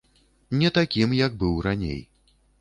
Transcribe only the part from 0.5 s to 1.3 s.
Не такім,